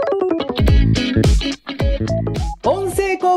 [0.00, 0.31] 音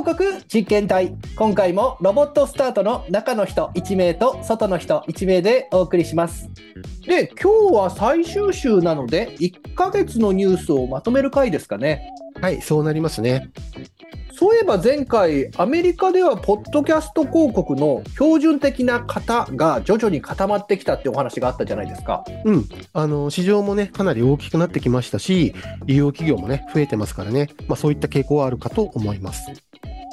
[0.05, 6.51] 広告実験隊今回もロボットスタートの中の人1名と外の人1名でお送りします
[7.07, 13.49] で今日は最終週なので1ヶ月のニュースをまとめる回ですかねはい、そうなりますね。
[14.37, 22.65] そういえば前回アメリカではポッドキャスト広告の標準的な型が徐々に固まってきたってお話があったじゃないですかうん。
[22.91, 29.45] あの、市場もね、かなり大きくなってきましたし、利用企業もね、増えてますからね、まあそういった傾向はあるかと思います。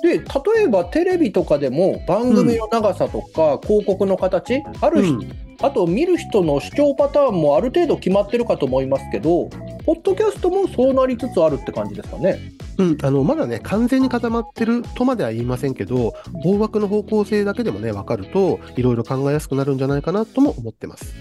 [0.03, 0.25] で例
[0.65, 5.33] えばテレビとかでも番組の長さとか広告の形、ある人、うん。
[5.63, 9.49] あと見る人の視聴パターンもある程度決まってるかと思いますけど
[9.87, 12.39] ポッドキャストもそうなりつつあるって感じですかね。
[12.79, 21.15] うん、あの、まだね、完全に固まってるとまでは言いませんけど、大枠の方向性だけでもね、分かると、いろいろ考えやすくなるんじゃないかなとも思ってます。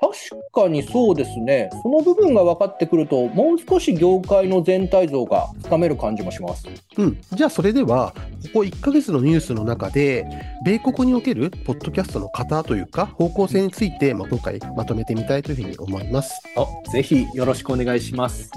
[0.00, 7.20] 確かにそうですねその部分が分かってくるともう少し業界の全体像がつかめる感じもしますうん。
[7.32, 10.26] じゃあ、それでは、ここ1ヶ月のニュースの中で、
[10.64, 16.40] 米国におけるポッドキャストの型というか、方向性について、まあ、今回まとめてみたいというふうに思います。
[16.56, 18.50] あぜひよろしくお願いします。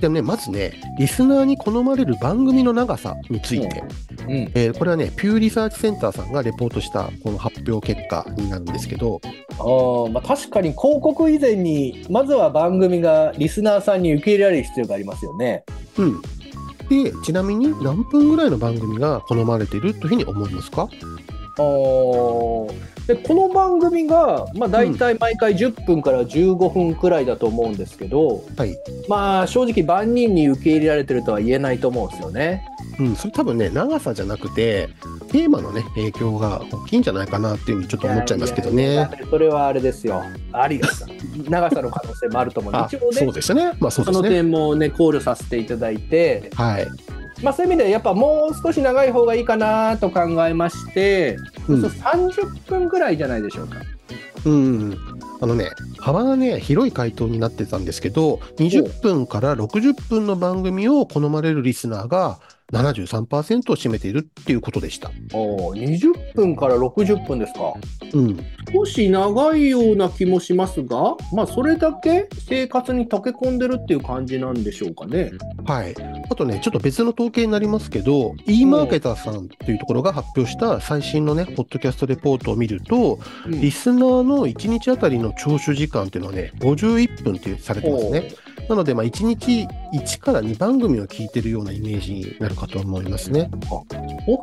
[0.00, 3.82] でもね、まずね、リスナーに好まれる番組の長さについて、
[4.26, 4.32] うん。
[4.54, 9.20] えーこれはね、ピューリサーチセンターさんがレポートしたこの発表結果になるんですけど、
[9.58, 15.64] あーまあ、確かに広告以前にまずは番組がリスナーさんに受け入れられる必要がありますよね。
[15.98, 16.22] うん。
[16.90, 20.88] で、ちなみに何分ぐらいの番組が好まれているというふうに思いますか？
[21.56, 28.76] あーでこの番組が、まあ、大体毎回10分から15分くらいだと思うんですけど、はい。
[29.08, 32.64] まあ正直万人に受け入れられてるとは言えないと思うんですよね。
[33.00, 34.90] うん、それ多分ね、長さじゃなくて、
[35.32, 39.08] テーマのね、影響が大きいんじゃないかなっていうふうにちょっと思っちゃいますけどね。
[39.30, 40.22] それはあれですよ。
[40.52, 43.72] ありがとう長さの可能性もあると思うんであ、一応ねそうですね。
[43.80, 44.36] まあそうそのですね。
[44.42, 46.86] 点もね考慮させていただいて、はい。
[47.42, 53.76] まあ、そういう意味でやっぱもう少し長い方がいいかなと考えまして、うんそう30分ぐらいじゃないでしょうか。
[54.44, 54.98] うん。
[55.40, 62.38] あのね、幅がね、広い回答になってたんですけど、20分から60分の番組を好まれるリスナーが
[62.72, 65.10] 73%を占めているっていうことでした。
[65.32, 67.74] おー20分から60分ですか。
[68.12, 68.38] うん。
[68.72, 75.32] 少し長いような気もしますが、まあ、それだけ生活に溶け込んでるっていう感じなんでしょうかね。
[75.64, 75.94] はい。
[76.30, 88.32] あとね、ちょっと別の統計になりますけど、e マーケターさんっていうところが発表した最新のね、ポッドキャストレポートを見ると、うんリスナーの1日あたりの聴取時間っていうのはね、51分ってされてますね。
[88.70, 93.50] なので、まあ、1日1から2番組を聞いてるようなイメージになるかと思いますね。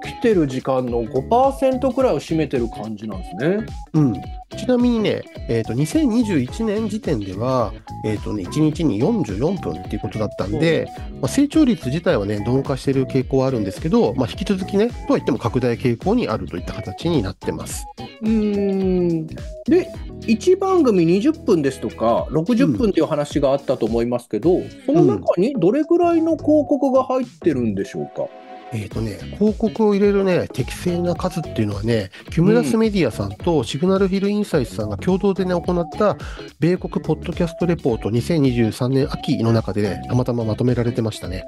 [0.03, 3.65] 起きてる時間の5%くらいを占めてる感じなんですね。
[3.93, 4.13] うん。
[4.57, 7.71] ちなみにね、えっ、と、2021年時点では、
[8.03, 10.89] えっ、とね、1日に44分っていうことだったんで、
[11.21, 17.85] まあ、成長率自体はね、鈍化している傾向はあるんですけど、まあ、引き続きね、とは言っても拡大傾向にあるといった形になってます。
[18.21, 19.27] うーん。
[19.65, 19.87] で
[20.21, 28.27] 1番組20分ですとか60分っていう話があったと思いますけど、その中にどれぐらいの広告が入ってるんでしょうか、
[28.73, 36.17] えっ、とね、広告を入れるね、適正な数っていうのはね、キュムラスメディアさんとシグナルフィルインサイツさんが共同でね、行った、
[36.59, 41.45] 米国ポッドキャストレポート2023年秋の中でね、たまたままとめられてましたね。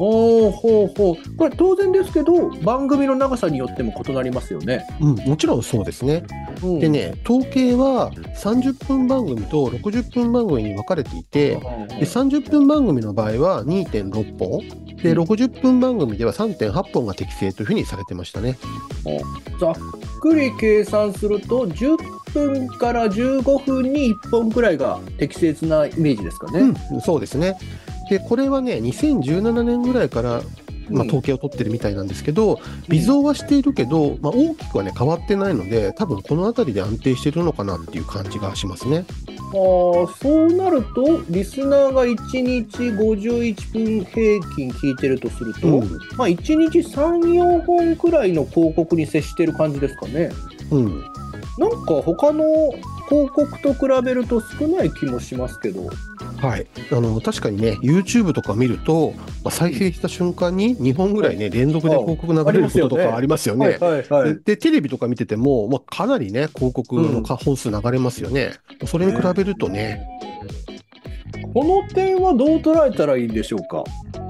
[0.00, 4.86] ほうほうほうこれ当然ですけど番組の長さによっても異なりますよね。
[4.98, 6.24] うん、もちろんそうですね。
[6.62, 8.10] うんでね、統計は
[8.42, 11.60] 30分番組と60分番組に分かれていて、で
[12.06, 14.60] 30分番組の場合は2.6本、
[15.02, 18.56] でうん60分番組では3.8本が適正というふうにされてましたね。
[19.60, 19.74] ざっ
[20.20, 21.98] くり計算すると10
[22.32, 26.74] 分から15分に1本くらいが適切なイメージですかね。
[26.92, 27.58] うん、そうですね。
[28.10, 30.42] で、これはね、2017年ぐらいから、
[30.90, 39.04] まあ、うん統計を取ってるみたいなんですけど、微増はしているけど、まあ、大きくはね、変わってないので、多分この辺りで安定してるのかなっていう感じがしますね。
[39.36, 45.90] あーそうなるとリスナーが1日51分平均聞いてるとすると、うん。
[46.16, 50.32] まあ、1日34本くらいの広告に接してる感じですかね。
[50.72, 51.04] うん。
[51.58, 52.72] なんか他の
[53.08, 55.88] 広告と比べると少ない気もしますけど。
[56.40, 56.66] はい。
[56.90, 59.12] あの、確かにね、YouTube とか見ると、
[59.44, 63.78] まあ、再生した瞬間に2本ぐらいね、連続で広告流れることとかありますよね。
[64.24, 68.52] ででテレビとか見てても、まあ、かなりね、広告のか本数流れますよね。
[68.86, 70.06] それに比べるとね、
[71.52, 73.84] この点はどう捉えたらいいんでしょうか？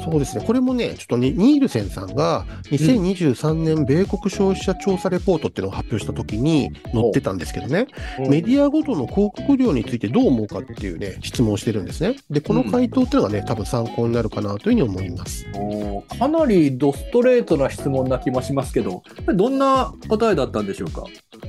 [0.04, 7.86] そうですね、これもね、ちょっとね、ニールセンさんが2023年米国消費者調査レポートっていうのを発表したときに載ってたんですけどね、
[8.18, 12.16] メディアごとの広告量についてどう思うかっていうね、質問をしてるんですね。
[12.30, 15.46] で、この回答っていうのがね、多分参考になるかなというふうに思います。
[15.54, 19.02] おーかなりドストレートな質問な気もしますけど、
[19.34, 21.04] どんな答えだったんでしょうか？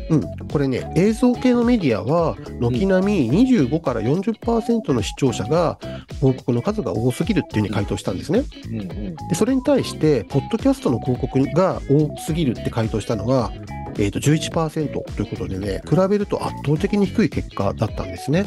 [0.10, 5.80] うん、これね、映像系のメディアは、軒並み25から40%の視聴者が、
[6.20, 8.41] 広告の数が多すぎるっていうふうに回答したんですね。
[8.70, 13.52] うんうん、でそれに対して、ポッドキャストの広告が多すぎるって回答したのが、
[13.98, 18.46] えー、と11%ということでね、比べると圧倒的に低い結果だったんですね。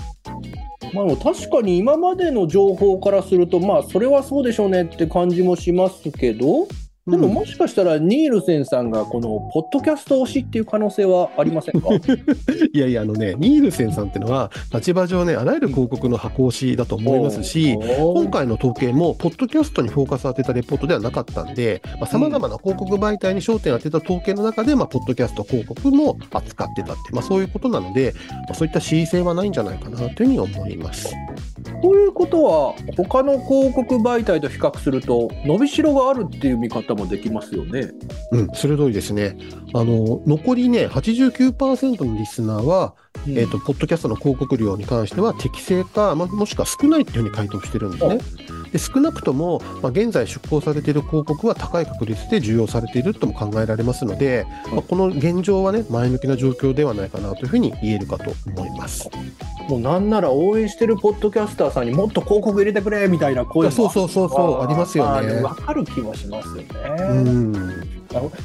[0.92, 6.68] まあ、確かに今までの情報からすると、まあ、それはそうでしょうねって感じもしますけど、
[7.06, 7.34] でもうん。
[7.34, 11.88] もしかしたらニールセンさんがこのポッドキャスト推しっていう可能性はありませんか？
[12.72, 17.84] いやいや、あのね、ニールセンさんっていうのは、立場上ね、あらゆる広告の箱推しだと思いますし、今
[18.22, 31.12] 今回の統計も、ポッドキャストにフォーカスを当てたレポートではなかったんで、さまざ、まな広告媒体に焦点を当てた統計の中で、まあ、ポッドキャスト広告も扱ってたって、まあ、そういうことなので、まあ、そういった恣意性はないんじゃないかなというふうに思います。
[31.82, 37.90] ということは他の広告媒体と比較すると伸びしろがあるっていう見方もできますよね。
[38.32, 39.36] うん、鋭いですね。
[39.74, 42.94] あの、残りね、89%のリスナーは、
[43.26, 48.18] うんえっ、と、ポッドキャストの広告量に関しては適正か、まあ、もしくは少ないっていうふうに回答してるんですね。
[48.74, 59.08] で少なくとも、まあ、現在出稿されている広告は高い確率で重用されているとも考えられますので、まあ、この現状はね、前向きな状況ではないかなというふうに言えるかと思います。
[59.68, 66.68] もうなんなら応援してるポッドキャスターさんにもっと広告入れてくれみたいな声もそうそうそうそうありますよねわかる気もしますよね。
[66.98, 67.52] うん。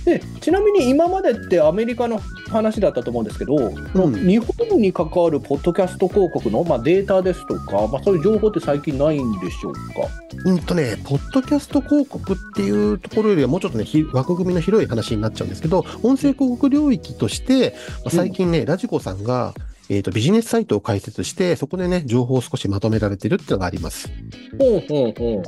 [0.05, 9.79] でちなみに今までってアメリカの話だったと思うんですけど、日本に関わるポッドキャスト広告の、まあ、データですとか、まあ、そういう情報って最近ないんでしょうか？
[10.45, 19.53] うんとね、ポッドキャスト広告っていうところよりはもうちょっとね、ひ枠組みの広い話になっちゃうんですけど、音声広告領域として、まあ最近ね、ラジコさんが、
[19.89, 24.07] えー、とビジネスサイトを開設して、そこでね、情報を少しまとめられてるっていうのがあります。
[24.59, 25.43] ほうほうほう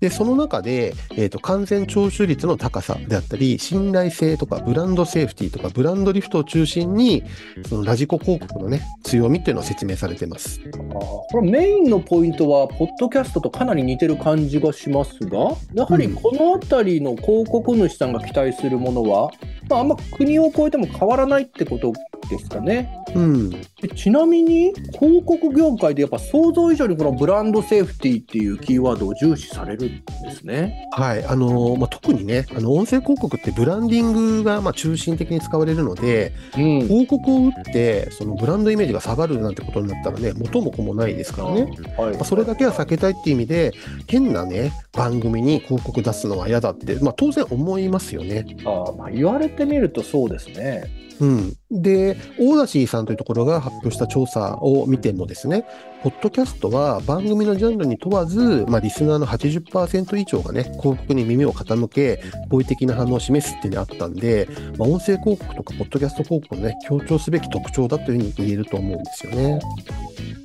[0.00, 7.24] で、その中で、えー、と完全聴取率の高さであったり、信頼性とか、ブランドセーフティーとか、ブランドリフトを中心に、
[7.68, 10.60] そのラジコ広告のね、強みっていうのを説明されてます。
[10.64, 19.30] あーこれメインのポイントは、ポッドキャストとかなり似てる感じがしますが、やはりこの辺りの広告主さんが期待するものは、
[19.68, 21.92] まあ、あんま国を越えても変わらないってこと
[22.28, 22.90] ですかね。
[23.14, 23.50] うん。
[23.50, 29.88] でちなみに、広告業界でやっぱ想像以上にこのブランドセーフティーっていうキーワードを重視されるん
[30.22, 30.88] ですね。
[30.92, 31.24] はい。
[31.24, 34.12] あのーまあ、特にね、あの、音声広告ってブランディン
[34.42, 36.80] グが、まあ、中心的に使われるので、うん。
[36.82, 41.62] 広告を打って、そのブランドイメージが下がるなんてことになったらね、元も子もないですからね。
[41.96, 43.72] はいまあ、それだけは避けたいっていう意味で、
[44.06, 48.44] 変なね、番組に広告出すのは嫌だって、まあ、当然思いますよね。
[48.64, 50.84] あーまあ、言われてみるとそうですね。
[51.20, 51.56] うん。
[51.70, 55.64] で、オーダシーさんというところが発表した調査を見てもですね、
[56.02, 64.48] ポッドキャストは番組のジャンルに問わず、まあ、リスナーの80%以上がね、広告に耳を傾け、好意的な反応を示すっていうのがあったんで、
[64.78, 69.60] まあ、音声広告とかポッドキャスト広告のね、強調すべき特徴だというふうに言えると思うんですよね。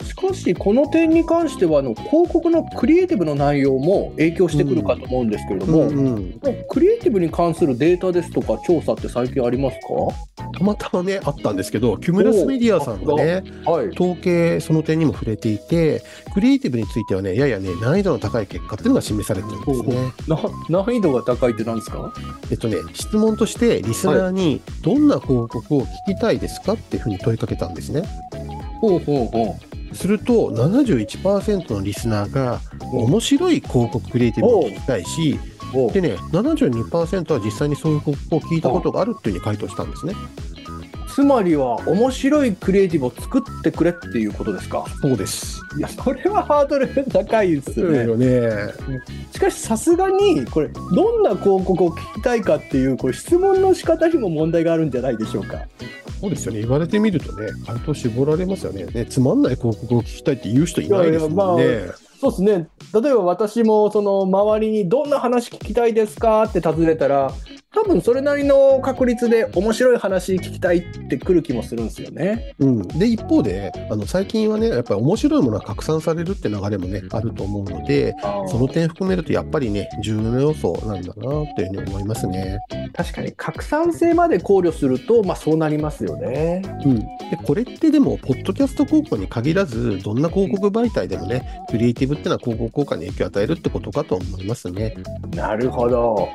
[0.03, 6.39] しかし、この点に関してはあの、広告のクリエイティブの内容も影響してくるかと思うんですけれども、うんうん、
[6.69, 9.77] クリエイティブに関するデータですとか調査って最近あります
[10.61, 13.89] たまたまね、あったんですけど、キュムラスメディアさんがね、かはい。
[13.89, 16.03] 統計、その点にも触れていて、
[16.33, 20.13] クリエイティブについてはね、ややね、難易度の高い結果っていうのが示されてるんですね。
[20.27, 22.13] な難易度が高いって何ですか？
[22.51, 28.03] えっとね、質問として、リスナーにどんな広告を聞きたいですかっていうふうに問いかけたんですね。
[28.80, 29.56] ほうほうほ
[29.94, 32.61] すると、71%のリスナーが、
[32.94, 35.37] 面白い広告クリエイティブを聞きたいし、
[35.94, 40.13] でね、72%は実際にそういう広告を聞いたことがあるっていうふうに回答したんですね。
[41.13, 44.85] つまりは面白いクリエイティブを作ってくれっていうことですか？
[45.01, 45.61] そうです。
[45.77, 48.73] いやそれはハードル高いですよねよね。
[49.31, 55.65] しかしさすがにこれどんな広告を聞きたいかっていうこれ質問の仕方にも問題があるんじゃないでしょうか？
[56.19, 56.61] そうですよね。
[56.61, 58.85] 言われてみるとね、回答絞られますよね。
[58.85, 61.63] ねつまんない広告を聞きたいって言う人いないですもんね。
[61.63, 67.33] いやいやそうですね例えば私もその周りにどんな話聞きたいですかって尋ねたら
[67.73, 72.54] 多分それなりの確率で面白い話聞きたいってくる気もするんですよね。
[72.59, 78.13] うん、で一方であの最近はねやっぱり面白いものが拡散されるって流れもねあると思うので
[78.47, 82.59] その点含めるとやっぱりね重要な要素なんだなというふうに思いますね。
[82.94, 86.61] 確かに拡散性まで考慮すると、まあ、そうなりますよね。
[86.83, 87.07] うん、で
[87.45, 94.95] これってでもポッドキャスト広告に限らずどんな広告媒体でもねクリエイティブっていうのは広告効果に影響を与えるってことかと思いますね。
[95.35, 96.30] なるほど。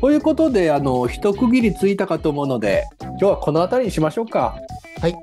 [0.00, 4.56] ということであの一区切りついたかと思うので今日はこの辺りにしましょうか。
[5.00, 5.14] はい。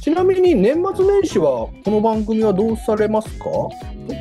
[0.00, 3.44] ちなみに年末年始はこの番組はどうされますか？
[3.44, 3.70] そ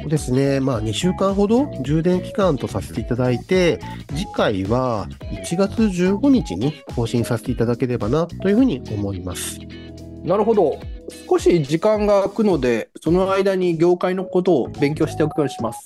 [0.06, 9.60] うですね、まあ、2週間ほど充電期間とさせていただいて、次回は1月15日に更新させていただければなというふうに思います。
[10.24, 10.78] なるほど。
[11.28, 15.86] 少し時間が空くので、その間に業界のことを勉強しておくようにします。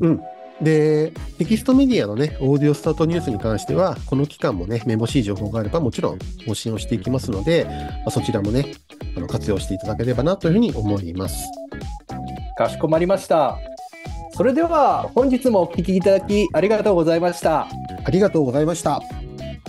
[0.00, 0.20] うん。
[0.60, 8.72] で、テキストメディアのね、オーディオスタートニュースに関しては、この期間もね、めぼしい情報があれば、もちろん更新をしていきますので、まあ、そちらもね、
[9.16, 11.44] あの活用していただければなというふうに思います。
[12.56, 13.58] かしこまりました。
[14.34, 17.66] それでは本日もお聞きいただきありがとうございました。
[18.04, 19.02] ありがとうございました。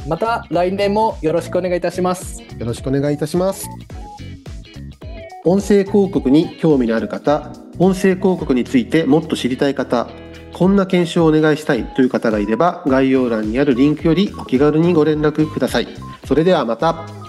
[0.07, 2.41] また来年もよろしくお願いいたします。
[2.41, 3.67] よろしくお願いいたします。
[5.45, 10.07] 音声広告に興味のある方、音声広告についてもっと知りたい方、
[10.53, 15.88] こんな検証をお願いしたいという方がいれば、概要欄にあるリンクよりお気軽にご連絡ください。
[16.25, 17.23] それではまた。